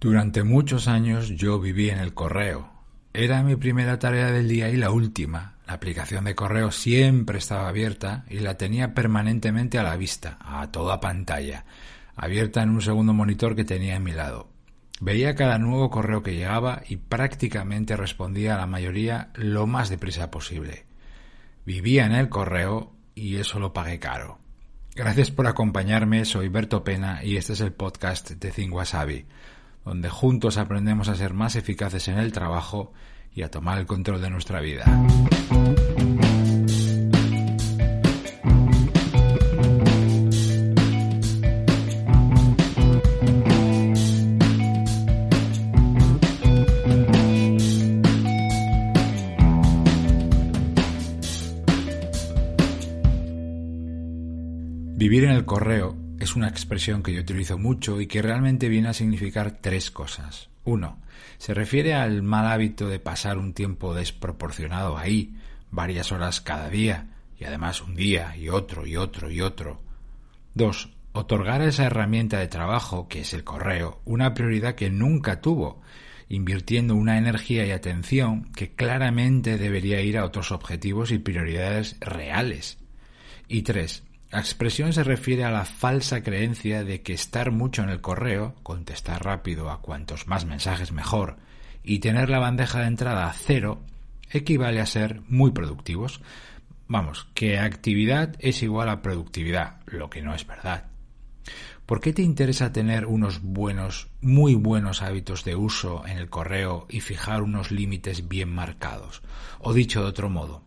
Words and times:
Durante 0.00 0.44
muchos 0.44 0.88
años 0.88 1.28
yo 1.28 1.60
viví 1.60 1.90
en 1.90 1.98
el 1.98 2.14
correo. 2.14 2.70
Era 3.12 3.42
mi 3.42 3.56
primera 3.56 3.98
tarea 3.98 4.32
del 4.32 4.48
día 4.48 4.70
y 4.70 4.76
la 4.76 4.90
última. 4.90 5.56
La 5.66 5.74
aplicación 5.74 6.24
de 6.24 6.34
correo 6.34 6.70
siempre 6.70 7.36
estaba 7.36 7.68
abierta 7.68 8.24
y 8.30 8.38
la 8.38 8.56
tenía 8.56 8.94
permanentemente 8.94 9.78
a 9.78 9.82
la 9.82 9.96
vista, 9.96 10.38
a 10.40 10.72
toda 10.72 11.00
pantalla, 11.00 11.66
abierta 12.16 12.62
en 12.62 12.70
un 12.70 12.80
segundo 12.80 13.12
monitor 13.12 13.54
que 13.54 13.66
tenía 13.66 13.96
a 13.96 14.00
mi 14.00 14.12
lado. 14.12 14.48
Veía 15.02 15.34
cada 15.34 15.58
nuevo 15.58 15.90
correo 15.90 16.22
que 16.22 16.34
llegaba 16.34 16.80
y 16.88 16.96
prácticamente 16.96 17.94
respondía 17.94 18.54
a 18.54 18.58
la 18.58 18.66
mayoría 18.66 19.28
lo 19.34 19.66
más 19.66 19.90
deprisa 19.90 20.30
posible. 20.30 20.86
Vivía 21.66 22.06
en 22.06 22.12
el 22.12 22.30
correo 22.30 22.94
y 23.14 23.36
eso 23.36 23.58
lo 23.60 23.74
pagué 23.74 23.98
caro. 23.98 24.38
Gracias 24.94 25.30
por 25.30 25.46
acompañarme, 25.46 26.24
soy 26.24 26.48
Berto 26.48 26.84
Pena 26.84 27.22
y 27.22 27.36
este 27.36 27.52
es 27.52 27.60
el 27.60 27.74
podcast 27.74 28.30
de 28.30 28.50
Think 28.50 28.72
Wasabi 28.72 29.26
donde 29.84 30.08
juntos 30.08 30.58
aprendemos 30.58 31.08
a 31.08 31.14
ser 31.14 31.34
más 31.34 31.56
eficaces 31.56 32.08
en 32.08 32.18
el 32.18 32.32
trabajo 32.32 32.92
y 33.32 33.42
a 33.42 33.50
tomar 33.50 33.78
el 33.78 33.86
control 33.86 34.20
de 34.20 34.30
nuestra 34.30 34.60
vida. 34.60 34.84
Vivir 54.96 55.24
en 55.24 55.30
el 55.30 55.46
correo 55.46 55.99
es 56.20 56.36
una 56.36 56.48
expresión 56.48 57.02
que 57.02 57.14
yo 57.14 57.20
utilizo 57.20 57.58
mucho 57.58 58.00
y 58.00 58.06
que 58.06 58.22
realmente 58.22 58.68
viene 58.68 58.88
a 58.88 58.94
significar 58.94 59.58
tres 59.60 59.90
cosas. 59.90 60.50
Uno, 60.64 60.98
se 61.38 61.54
refiere 61.54 61.94
al 61.94 62.22
mal 62.22 62.46
hábito 62.46 62.88
de 62.88 63.00
pasar 63.00 63.38
un 63.38 63.54
tiempo 63.54 63.94
desproporcionado 63.94 64.98
ahí, 64.98 65.34
varias 65.70 66.12
horas 66.12 66.42
cada 66.42 66.68
día, 66.68 67.08
y 67.38 67.44
además 67.44 67.80
un 67.80 67.94
día 67.94 68.36
y 68.36 68.50
otro 68.50 68.86
y 68.86 68.96
otro 68.96 69.30
y 69.30 69.40
otro. 69.40 69.80
Dos, 70.54 70.90
otorgar 71.12 71.62
a 71.62 71.66
esa 71.66 71.84
herramienta 71.86 72.38
de 72.38 72.48
trabajo, 72.48 73.08
que 73.08 73.20
es 73.20 73.32
el 73.32 73.42
correo, 73.42 74.02
una 74.04 74.34
prioridad 74.34 74.74
que 74.74 74.90
nunca 74.90 75.40
tuvo, 75.40 75.80
invirtiendo 76.28 76.94
una 76.94 77.16
energía 77.16 77.64
y 77.64 77.70
atención 77.70 78.52
que 78.52 78.74
claramente 78.74 79.56
debería 79.56 80.02
ir 80.02 80.18
a 80.18 80.24
otros 80.26 80.52
objetivos 80.52 81.12
y 81.12 81.18
prioridades 81.18 81.96
reales. 82.00 82.78
Y 83.48 83.62
tres, 83.62 84.04
la 84.30 84.38
expresión 84.38 84.92
se 84.92 85.02
refiere 85.02 85.44
a 85.44 85.50
la 85.50 85.64
falsa 85.64 86.22
creencia 86.22 86.84
de 86.84 87.02
que 87.02 87.12
estar 87.12 87.50
mucho 87.50 87.82
en 87.82 87.88
el 87.88 88.00
correo, 88.00 88.54
contestar 88.62 89.24
rápido 89.24 89.70
a 89.70 89.80
cuantos 89.80 90.28
más 90.28 90.44
mensajes 90.44 90.92
mejor, 90.92 91.38
y 91.82 91.98
tener 91.98 92.30
la 92.30 92.38
bandeja 92.38 92.80
de 92.80 92.86
entrada 92.86 93.26
a 93.26 93.32
cero, 93.32 93.80
equivale 94.30 94.80
a 94.80 94.86
ser 94.86 95.22
muy 95.28 95.50
productivos. 95.50 96.20
Vamos, 96.86 97.26
que 97.34 97.58
actividad 97.58 98.36
es 98.38 98.62
igual 98.62 98.88
a 98.88 99.02
productividad, 99.02 99.80
lo 99.86 100.10
que 100.10 100.22
no 100.22 100.32
es 100.32 100.46
verdad. 100.46 100.86
¿Por 101.84 102.00
qué 102.00 102.12
te 102.12 102.22
interesa 102.22 102.72
tener 102.72 103.06
unos 103.06 103.42
buenos, 103.42 104.10
muy 104.20 104.54
buenos 104.54 105.02
hábitos 105.02 105.44
de 105.44 105.56
uso 105.56 106.06
en 106.06 106.18
el 106.18 106.30
correo 106.30 106.86
y 106.88 107.00
fijar 107.00 107.42
unos 107.42 107.72
límites 107.72 108.28
bien 108.28 108.48
marcados? 108.48 109.22
O 109.58 109.72
dicho 109.72 110.02
de 110.02 110.08
otro 110.08 110.30
modo, 110.30 110.62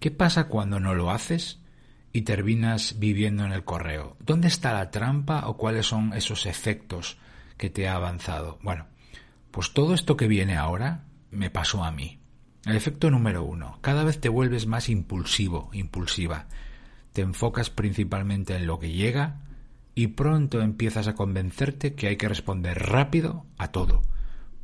¿qué 0.00 0.10
pasa 0.10 0.48
cuando 0.48 0.80
no 0.80 0.94
lo 0.94 1.10
haces? 1.10 1.60
Y 2.12 2.22
terminas 2.22 2.98
viviendo 2.98 3.44
en 3.44 3.52
el 3.52 3.64
correo. 3.64 4.16
¿Dónde 4.20 4.48
está 4.48 4.72
la 4.72 4.90
trampa 4.90 5.46
o 5.48 5.56
cuáles 5.56 5.86
son 5.86 6.12
esos 6.14 6.46
efectos 6.46 7.18
que 7.56 7.70
te 7.70 7.88
ha 7.88 7.94
avanzado? 7.94 8.58
Bueno, 8.62 8.86
pues 9.50 9.72
todo 9.72 9.94
esto 9.94 10.16
que 10.16 10.28
viene 10.28 10.56
ahora 10.56 11.04
me 11.30 11.50
pasó 11.50 11.84
a 11.84 11.90
mí. 11.90 12.18
El 12.64 12.76
efecto 12.76 13.10
número 13.10 13.44
uno, 13.44 13.78
cada 13.80 14.04
vez 14.04 14.20
te 14.20 14.28
vuelves 14.28 14.66
más 14.66 14.88
impulsivo, 14.88 15.70
impulsiva. 15.72 16.46
Te 17.12 17.22
enfocas 17.22 17.70
principalmente 17.70 18.56
en 18.56 18.66
lo 18.66 18.78
que 18.78 18.92
llega 18.92 19.40
y 19.94 20.08
pronto 20.08 20.60
empiezas 20.60 21.08
a 21.08 21.14
convencerte 21.14 21.94
que 21.94 22.08
hay 22.08 22.16
que 22.16 22.28
responder 22.28 22.78
rápido 22.78 23.46
a 23.56 23.68
todo. 23.68 24.02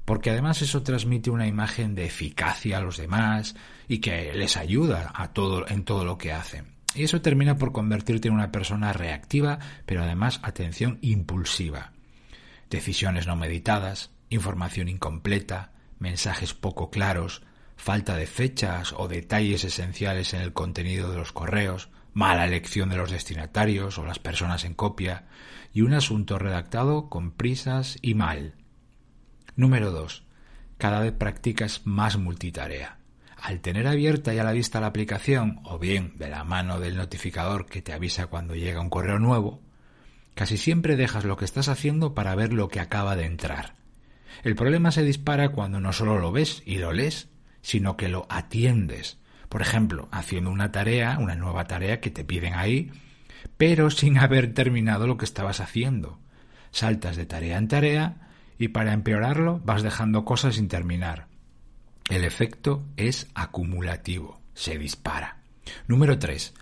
Porque 0.04 0.30
además 0.30 0.60
eso 0.60 0.82
transmite 0.82 1.30
una 1.30 1.46
imagen 1.46 1.94
de 1.94 2.04
eficacia 2.04 2.78
a 2.78 2.82
los 2.82 2.98
demás 2.98 3.56
y 3.88 3.98
que 3.98 4.34
les 4.34 4.56
ayuda 4.56 5.10
a 5.14 5.32
todo 5.32 5.66
en 5.66 5.84
todo 5.84 6.04
lo 6.04 6.18
que 6.18 6.32
hacen. 6.32 6.73
Y 6.94 7.02
eso 7.02 7.20
termina 7.20 7.58
por 7.58 7.72
convertirte 7.72 8.28
en 8.28 8.34
una 8.34 8.52
persona 8.52 8.92
reactiva, 8.92 9.58
pero 9.84 10.02
además, 10.02 10.40
atención, 10.42 10.98
impulsiva. 11.02 11.92
Decisiones 12.70 13.26
no 13.26 13.34
meditadas, 13.34 14.10
información 14.28 14.88
incompleta, 14.88 15.72
mensajes 15.98 16.54
poco 16.54 16.90
claros, 16.90 17.42
falta 17.76 18.16
de 18.16 18.26
fechas 18.26 18.94
o 18.96 19.08
detalles 19.08 19.64
esenciales 19.64 20.34
en 20.34 20.42
el 20.42 20.52
contenido 20.52 21.10
de 21.10 21.16
los 21.16 21.32
correos, 21.32 21.88
mala 22.12 22.44
elección 22.44 22.90
de 22.90 22.96
los 22.96 23.10
destinatarios 23.10 23.98
o 23.98 24.04
las 24.04 24.20
personas 24.20 24.64
en 24.64 24.74
copia, 24.74 25.26
y 25.72 25.82
un 25.82 25.94
asunto 25.94 26.38
redactado 26.38 27.08
con 27.08 27.32
prisas 27.32 27.98
y 28.02 28.14
mal. 28.14 28.54
Número 29.56 29.90
2. 29.90 30.24
Cada 30.78 31.00
vez 31.00 31.12
practicas 31.12 31.82
más 31.84 32.16
multitarea 32.16 32.98
al 33.44 33.60
tener 33.60 33.86
abierta 33.86 34.32
y 34.32 34.38
a 34.38 34.42
la 34.42 34.52
vista 34.52 34.80
la 34.80 34.86
aplicación, 34.86 35.60
o 35.64 35.78
bien 35.78 36.14
de 36.16 36.30
la 36.30 36.44
mano 36.44 36.80
del 36.80 36.96
notificador 36.96 37.66
que 37.66 37.82
te 37.82 37.92
avisa 37.92 38.28
cuando 38.28 38.54
llega 38.54 38.80
un 38.80 38.88
correo 38.88 39.18
nuevo, 39.18 39.60
casi 40.34 40.56
siempre 40.56 40.96
dejas 40.96 41.26
lo 41.26 41.36
que 41.36 41.44
estás 41.44 41.68
haciendo 41.68 42.14
para 42.14 42.34
ver 42.34 42.54
lo 42.54 42.68
que 42.68 42.80
acaba 42.80 43.16
de 43.16 43.26
entrar. 43.26 43.74
El 44.44 44.54
problema 44.54 44.92
se 44.92 45.02
dispara 45.02 45.50
cuando 45.50 45.78
no 45.78 45.92
solo 45.92 46.18
lo 46.18 46.32
ves 46.32 46.62
y 46.64 46.78
lo 46.78 46.94
lees, 46.94 47.28
sino 47.60 47.98
que 47.98 48.08
lo 48.08 48.24
atiendes. 48.30 49.18
Por 49.50 49.60
ejemplo, 49.60 50.08
haciendo 50.10 50.50
una 50.50 50.72
tarea, 50.72 51.18
una 51.20 51.34
nueva 51.34 51.66
tarea 51.66 52.00
que 52.00 52.10
te 52.10 52.24
piden 52.24 52.54
ahí, 52.54 52.92
pero 53.58 53.90
sin 53.90 54.16
haber 54.20 54.54
terminado 54.54 55.06
lo 55.06 55.18
que 55.18 55.26
estabas 55.26 55.60
haciendo. 55.60 56.18
Saltas 56.70 57.16
de 57.16 57.26
tarea 57.26 57.58
en 57.58 57.68
tarea 57.68 58.30
y 58.56 58.68
para 58.68 58.94
empeorarlo 58.94 59.60
vas 59.66 59.82
dejando 59.82 60.24
cosas 60.24 60.54
sin 60.54 60.68
terminar. 60.68 61.33
El 62.10 62.24
efecto 62.24 62.84
es 62.98 63.28
acumulativo, 63.34 64.38
se 64.52 64.76
dispara. 64.76 65.38
Número 65.88 66.18
3. 66.18 66.52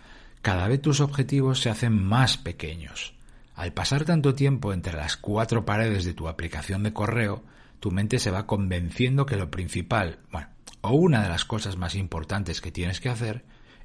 Cada 0.40 0.68
vez 0.68 0.80
tus 0.80 1.00
objetivos 1.00 1.60
se 1.60 1.68
hacen 1.68 2.00
más 2.00 2.36
pequeños. 2.36 3.14
Al 3.56 3.72
pasar 3.72 4.04
tanto 4.04 4.34
tiempo 4.34 4.72
entre 4.72 4.96
las 4.96 5.16
cuatro 5.16 5.64
paredes 5.64 6.04
de 6.04 6.14
tu 6.14 6.28
aplicación 6.28 6.84
de 6.84 6.92
correo, 6.92 7.42
tu 7.80 7.90
mente 7.90 8.20
se 8.20 8.30
va 8.30 8.46
convenciendo 8.46 9.26
que 9.26 9.36
lo 9.36 9.50
principal, 9.50 10.20
bueno, 10.30 10.48
o 10.80 10.92
una 10.92 11.22
de 11.22 11.28
las 11.28 11.44
cosas 11.44 11.76
más 11.76 11.96
importantes 11.96 12.60
que 12.60 12.70
tienes 12.70 13.00
que 13.00 13.08
hacer 13.08 13.44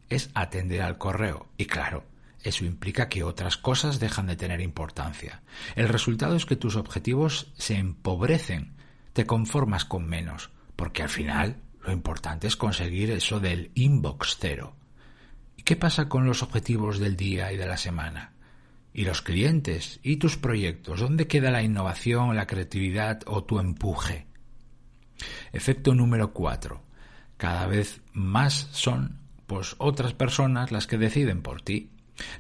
es 0.09 0.29
atender 0.35 0.84
al 0.84 1.00
correo. 1.00 1.47
Y 1.57 1.66
claro, 1.66 2.03
eso 2.44 2.66
implica 2.66 3.09
que 3.09 3.23
otras 3.23 3.57
cosas 3.57 4.00
dejan 4.00 4.28
de 4.28 4.35
tener 4.35 4.62
importancia. 4.62 5.41
El 5.75 5.90
resultado 5.90 6.35
es 6.35 6.46
que 6.46 6.56
tus 6.56 6.75
objetivos 6.75 7.51
se 7.57 7.78
empobrecen, 7.78 8.75
te 9.13 9.25
conformas 9.25 9.85
con 9.85 10.07
menos, 10.07 10.51
porque 10.77 11.03
al 11.03 11.09
final 11.09 11.57
lo 11.83 11.91
importante 11.91 12.47
es 12.47 12.55
conseguir 12.55 13.11
eso 13.11 13.41
del 13.41 13.71
inbox 13.75 14.38
cero. 14.39 14.75
¿Y 15.57 15.63
qué 15.63 15.75
pasa 15.75 16.07
con 16.07 16.25
los 16.25 16.43
objetivos 16.43 16.99
del 16.99 17.17
día 17.17 17.51
y 17.51 17.57
de 17.57 17.65
la 17.65 17.75
semana? 17.75 18.33
¿Y 18.93 19.03
los 19.03 19.21
clientes? 19.21 19.99
¿Y 20.03 20.17
tus 20.17 20.37
proyectos? 20.37 21.01
¿Dónde 21.01 21.27
queda 21.27 21.51
la 21.51 21.63
innovación, 21.63 22.35
la 22.35 22.47
creatividad 22.47 23.21
o 23.25 23.43
tu 23.43 23.59
empuje? 23.59 24.27
Efecto 25.51 25.93
número 25.93 26.31
cuatro. 26.31 26.83
Cada 27.37 27.66
vez 27.67 28.01
más 28.13 28.69
son 28.71 29.19
pues 29.45 29.75
otras 29.77 30.13
personas 30.13 30.71
las 30.71 30.87
que 30.87 30.97
deciden 30.97 31.41
por 31.41 31.61
ti. 31.61 31.91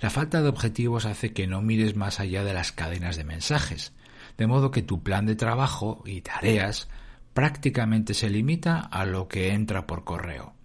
La 0.01 0.09
falta 0.09 0.41
de 0.41 0.49
objetivos 0.49 1.05
hace 1.05 1.33
que 1.33 1.47
no 1.47 1.61
mires 1.61 1.95
más 1.95 2.19
allá 2.19 2.43
de 2.43 2.53
las 2.53 2.71
cadenas 2.71 3.15
de 3.17 3.23
mensajes, 3.23 3.93
de 4.37 4.47
modo 4.47 4.71
que 4.71 4.81
tu 4.81 5.03
plan 5.03 5.25
de 5.25 5.35
trabajo 5.35 6.03
y 6.05 6.21
tareas 6.21 6.89
prácticamente 7.37 8.15
se 8.15 8.31
limita 8.31 8.79
a 8.79 9.05
lo 9.05 9.27
que 9.27 9.53
entra 9.53 9.85
por 9.85 10.03
correo. 10.03 10.55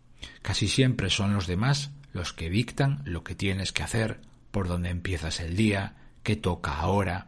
Casi 0.41 0.69
siempre 0.69 1.11
son 1.11 1.35
los 1.35 1.47
demás 1.47 1.91
los 2.15 2.33
que 2.33 2.49
dictan 2.49 3.03
lo 3.05 3.23
que 3.25 3.35
tienes 3.35 3.73
que 3.73 3.83
hacer, 3.83 4.23
por 4.51 4.69
dónde 4.69 4.89
empiezas 4.89 5.41
el 5.41 5.55
día, 5.55 5.97
qué 6.23 6.35
toca 6.35 6.79
ahora. 6.79 7.27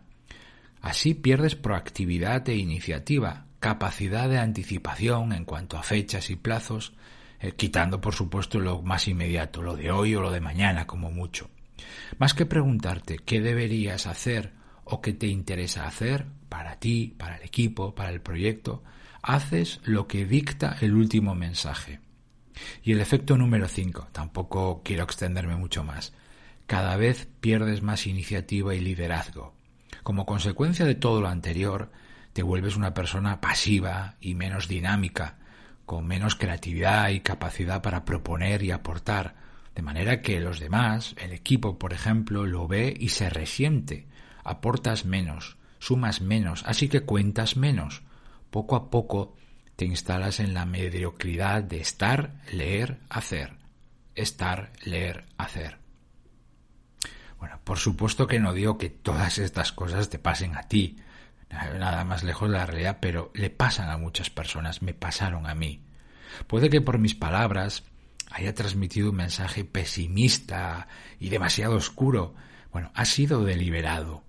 Así 0.80 1.12
pierdes 1.12 1.56
proactividad 1.56 2.48
e 2.48 2.56
iniciativa, 2.56 3.44
capacidad 3.60 4.30
de 4.30 4.38
anticipación 4.38 5.34
en 5.34 5.44
cuanto 5.44 5.76
a 5.76 5.82
fechas 5.82 6.30
y 6.30 6.36
plazos, 6.36 6.94
eh, 7.38 7.52
quitando 7.52 8.00
por 8.00 8.14
supuesto 8.14 8.58
lo 8.60 8.80
más 8.80 9.08
inmediato, 9.08 9.60
lo 9.60 9.76
de 9.76 9.90
hoy 9.90 10.14
o 10.14 10.22
lo 10.22 10.30
de 10.30 10.40
mañana 10.40 10.86
como 10.86 11.10
mucho. 11.10 11.50
Más 12.16 12.32
que 12.32 12.46
preguntarte 12.46 13.18
qué 13.18 13.42
deberías 13.42 14.06
hacer 14.06 14.54
o 14.84 15.00
qué 15.00 15.12
te 15.12 15.26
interesa 15.26 15.86
hacer 15.86 16.26
para 16.48 16.76
ti, 16.78 17.14
para 17.18 17.36
el 17.36 17.42
equipo, 17.42 17.94
para 17.94 18.10
el 18.10 18.20
proyecto, 18.20 18.82
haces 19.22 19.80
lo 19.84 20.06
que 20.06 20.26
dicta 20.26 20.76
el 20.80 20.94
último 20.94 21.34
mensaje. 21.34 22.00
Y 22.82 22.92
el 22.92 23.00
efecto 23.00 23.36
número 23.36 23.68
5, 23.68 24.08
tampoco 24.12 24.82
quiero 24.84 25.04
extenderme 25.04 25.56
mucho 25.56 25.82
más. 25.82 26.12
Cada 26.66 26.96
vez 26.96 27.28
pierdes 27.40 27.82
más 27.82 28.06
iniciativa 28.06 28.74
y 28.74 28.80
liderazgo. 28.80 29.54
Como 30.02 30.26
consecuencia 30.26 30.84
de 30.84 30.94
todo 30.94 31.20
lo 31.20 31.28
anterior, 31.28 31.90
te 32.32 32.42
vuelves 32.42 32.76
una 32.76 32.94
persona 32.94 33.40
pasiva 33.40 34.16
y 34.20 34.34
menos 34.34 34.68
dinámica, 34.68 35.38
con 35.86 36.06
menos 36.06 36.34
creatividad 36.34 37.10
y 37.10 37.20
capacidad 37.20 37.82
para 37.82 38.04
proponer 38.04 38.62
y 38.62 38.70
aportar, 38.70 39.36
de 39.74 39.82
manera 39.82 40.22
que 40.22 40.40
los 40.40 40.60
demás, 40.60 41.14
el 41.18 41.32
equipo, 41.32 41.78
por 41.78 41.92
ejemplo, 41.92 42.46
lo 42.46 42.68
ve 42.68 42.94
y 42.98 43.08
se 43.10 43.28
resiente. 43.28 44.06
Aportas 44.44 45.04
menos, 45.04 45.56
sumas 45.78 46.20
menos, 46.20 46.62
así 46.66 46.88
que 46.88 47.00
cuentas 47.00 47.56
menos. 47.56 48.02
Poco 48.50 48.76
a 48.76 48.90
poco 48.90 49.36
te 49.76 49.84
instalas 49.84 50.38
en 50.38 50.54
la 50.54 50.66
mediocridad 50.66 51.62
de 51.62 51.80
estar, 51.80 52.40
leer, 52.52 53.00
hacer. 53.08 53.56
Estar, 54.14 54.72
leer, 54.84 55.24
hacer. 55.36 55.78
Bueno, 57.38 57.58
por 57.64 57.78
supuesto 57.78 58.26
que 58.26 58.38
no 58.38 58.52
digo 58.52 58.78
que 58.78 58.90
todas 58.90 59.38
estas 59.38 59.72
cosas 59.72 60.08
te 60.08 60.18
pasen 60.18 60.56
a 60.56 60.62
ti, 60.62 60.96
nada 61.50 62.04
más 62.04 62.22
lejos 62.22 62.50
de 62.50 62.58
la 62.58 62.66
realidad, 62.66 62.98
pero 63.00 63.30
le 63.34 63.50
pasan 63.50 63.90
a 63.90 63.98
muchas 63.98 64.30
personas, 64.30 64.82
me 64.82 64.94
pasaron 64.94 65.46
a 65.46 65.54
mí. 65.54 65.84
Puede 66.46 66.70
que 66.70 66.80
por 66.80 66.98
mis 66.98 67.14
palabras 67.14 67.84
haya 68.30 68.54
transmitido 68.54 69.10
un 69.10 69.16
mensaje 69.16 69.64
pesimista 69.64 70.88
y 71.20 71.28
demasiado 71.28 71.76
oscuro. 71.76 72.34
Bueno, 72.72 72.90
ha 72.94 73.04
sido 73.04 73.44
deliberado. 73.44 74.23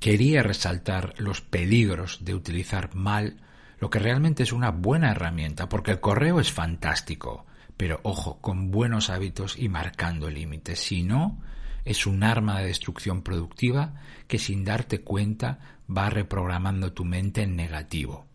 Quería 0.00 0.42
resaltar 0.42 1.14
los 1.18 1.40
peligros 1.40 2.24
de 2.24 2.34
utilizar 2.34 2.94
mal 2.94 3.40
lo 3.80 3.90
que 3.90 3.98
realmente 3.98 4.42
es 4.42 4.52
una 4.52 4.70
buena 4.70 5.12
herramienta, 5.12 5.68
porque 5.68 5.92
el 5.92 6.00
correo 6.00 6.40
es 6.40 6.52
fantástico, 6.52 7.46
pero 7.76 8.00
ojo, 8.02 8.40
con 8.40 8.70
buenos 8.70 9.08
hábitos 9.08 9.56
y 9.56 9.68
marcando 9.68 10.28
límites. 10.30 10.80
Si 10.80 11.02
no, 11.04 11.38
es 11.84 12.06
un 12.06 12.24
arma 12.24 12.58
de 12.58 12.66
destrucción 12.66 13.22
productiva 13.22 13.94
que 14.26 14.38
sin 14.38 14.64
darte 14.64 15.02
cuenta 15.02 15.58
va 15.88 16.10
reprogramando 16.10 16.92
tu 16.92 17.04
mente 17.04 17.42
en 17.42 17.56
negativo. 17.56 18.26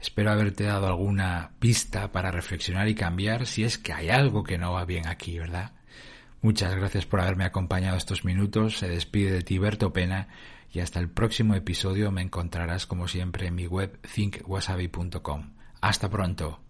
Espero 0.00 0.30
haberte 0.30 0.64
dado 0.64 0.86
alguna 0.86 1.52
pista 1.58 2.12
para 2.12 2.30
reflexionar 2.30 2.88
y 2.88 2.94
cambiar 2.94 3.46
si 3.46 3.64
es 3.64 3.78
que 3.78 3.92
hay 3.92 4.10
algo 4.10 4.44
que 4.44 4.58
no 4.58 4.72
va 4.72 4.84
bien 4.84 5.06
aquí, 5.06 5.38
¿verdad? 5.38 5.72
Muchas 6.42 6.74
gracias 6.74 7.06
por 7.06 7.20
haberme 7.20 7.44
acompañado 7.44 7.96
estos 7.96 8.24
minutos. 8.24 8.78
Se 8.78 8.88
despide 8.88 9.30
de 9.30 9.42
ti 9.42 9.58
Berto 9.58 9.92
Pena 9.92 10.28
y 10.72 10.80
hasta 10.80 10.98
el 10.98 11.10
próximo 11.10 11.54
episodio 11.54 12.10
me 12.10 12.22
encontrarás 12.22 12.86
como 12.86 13.06
siempre 13.06 13.46
en 13.46 13.54
mi 13.54 13.66
web 13.66 14.00
thinkwasabi.com. 14.14 15.52
Hasta 15.80 16.08
pronto. 16.08 16.60